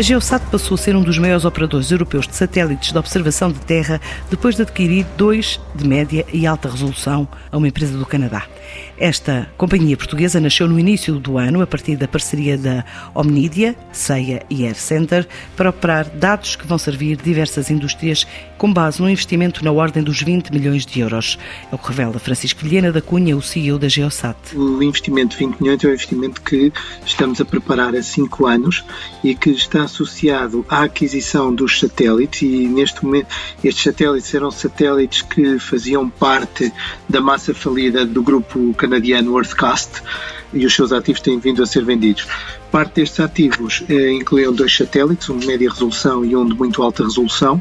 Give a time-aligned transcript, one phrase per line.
[0.00, 3.60] A Geosat passou a ser um dos maiores operadores europeus de satélites de observação de
[3.60, 4.00] terra
[4.30, 8.46] depois de adquirir dois de média e alta resolução a uma empresa do Canadá.
[8.96, 14.42] Esta companhia portuguesa nasceu no início do ano a partir da parceria da Omnidia, CEIA
[14.48, 18.26] e Air Center para operar dados que vão servir diversas indústrias
[18.58, 21.38] com base num investimento na ordem dos 20 milhões de euros.
[21.72, 24.36] É o que revela Francisco Vilhena da Cunha, o CEO da Geosat.
[24.54, 26.72] O investimento de 20 milhões é um investimento que
[27.04, 28.84] estamos a preparar há cinco anos
[29.24, 33.28] e que está associado à aquisição dos satélites e neste momento
[33.62, 36.72] estes satélites eram satélites que faziam parte
[37.08, 40.02] da massa falida do grupo canadiano Earthcast
[40.52, 42.26] e os seus ativos têm vindo a ser vendidos.
[42.70, 46.82] Parte destes ativos eh, incluíam dois satélites, um de média resolução e um de muito
[46.82, 47.60] alta resolução,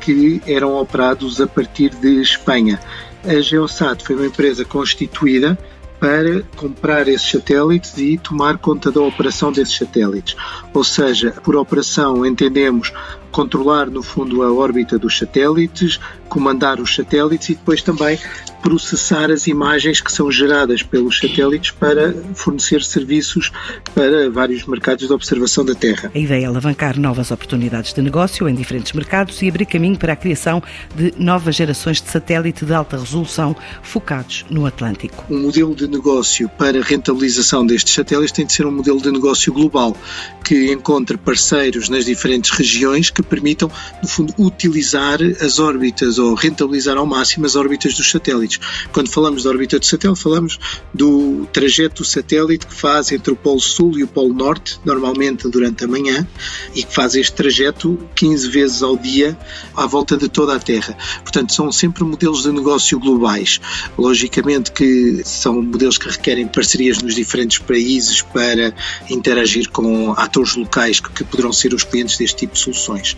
[0.00, 2.80] que eram operados a partir de Espanha.
[3.24, 5.58] A Geosat foi uma empresa constituída
[6.04, 10.36] para comprar esses satélites e tomar conta da operação desses satélites.
[10.74, 12.92] Ou seja, por operação entendemos
[13.34, 18.16] controlar no fundo a órbita dos satélites, comandar os satélites e depois também
[18.62, 23.52] processar as imagens que são geradas pelos satélites para fornecer serviços
[23.94, 26.10] para vários mercados de observação da Terra.
[26.14, 30.14] A ideia é alavancar novas oportunidades de negócio em diferentes mercados e abrir caminho para
[30.14, 30.62] a criação
[30.94, 35.26] de novas gerações de satélite de alta resolução focados no Atlântico.
[35.28, 39.52] O modelo de negócio para rentabilização destes satélites tem de ser um modelo de negócio
[39.52, 39.94] global
[40.42, 43.70] que encontre parceiros nas diferentes regiões que permitam,
[44.02, 48.60] no fundo, utilizar as órbitas ou rentabilizar ao máximo as órbitas dos satélites.
[48.92, 50.58] Quando falamos de órbita do satélite, falamos
[50.92, 55.48] do trajeto do satélite que faz entre o Polo Sul e o Polo Norte, normalmente
[55.48, 56.26] durante a manhã,
[56.74, 59.36] e que faz este trajeto 15 vezes ao dia
[59.76, 60.96] à volta de toda a Terra.
[61.22, 63.60] Portanto, são sempre modelos de negócio globais.
[63.96, 68.74] Logicamente que são modelos que requerem parcerias nos diferentes países para
[69.08, 73.13] interagir com atores locais que poderão ser os clientes deste tipo de soluções.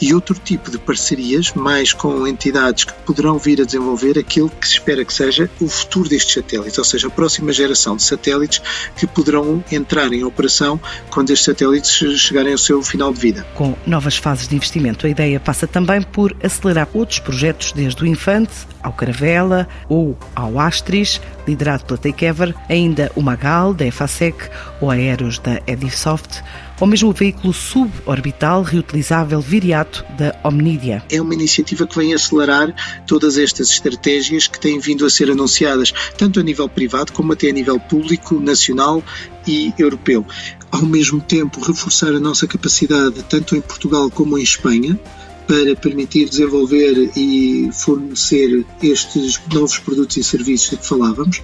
[0.00, 4.66] E outro tipo de parcerias, mais com entidades que poderão vir a desenvolver aquilo que
[4.66, 8.62] se espera que seja o futuro destes satélites, ou seja, a próxima geração de satélites
[8.96, 10.80] que poderão entrar em operação
[11.10, 13.46] quando estes satélites chegarem ao seu final de vida.
[13.54, 18.06] Com novas fases de investimento, a ideia passa também por acelerar outros projetos, desde o
[18.06, 24.36] Infante ao Caravela ou ao Astris, liderado pela Takeover, ainda o Magal, da EFASEC,
[24.80, 26.42] ou Aeros, da Edisoft,
[26.80, 31.02] ou mesmo o veículo suborbital reutilizável Viriato, da Omnidia.
[31.10, 32.74] É uma iniciativa que vem acelerar
[33.06, 37.50] todas estas estratégias que têm vindo a ser anunciadas, tanto a nível privado como até
[37.50, 39.02] a nível público, nacional
[39.46, 40.24] e europeu.
[40.70, 44.98] Ao mesmo tempo, reforçar a nossa capacidade, tanto em Portugal como em Espanha,
[45.46, 51.42] para permitir desenvolver e fornecer estes novos produtos e serviços de que falávamos.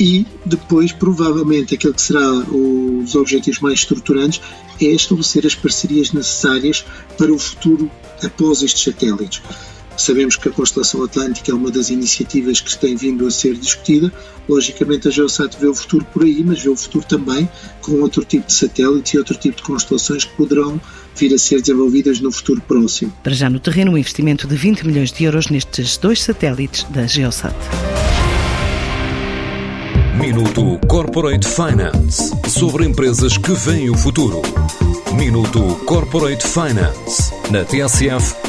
[0.00, 4.40] E depois, provavelmente, aquele que será os objetivos mais estruturantes
[4.80, 6.84] é estabelecer as parcerias necessárias
[7.16, 7.90] para o futuro
[8.22, 9.42] após estes satélites.
[9.98, 14.12] Sabemos que a constelação atlântica é uma das iniciativas que tem vindo a ser discutida.
[14.48, 17.48] Logicamente, a Geosat vê o futuro por aí, mas vê o futuro também
[17.82, 20.80] com outro tipo de satélites e outro tipo de constelações que poderão
[21.16, 23.12] vir a ser desenvolvidas no futuro próximo.
[23.24, 27.04] Para já no terreno, um investimento de 20 milhões de euros nestes dois satélites da
[27.04, 27.56] Geosat.
[30.18, 34.42] Minuto Corporate Finance sobre empresas que veem o futuro.
[35.16, 38.34] Minuto Corporate Finance na TSF,